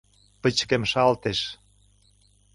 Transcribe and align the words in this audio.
Пычкемышалтеш. 0.41 1.39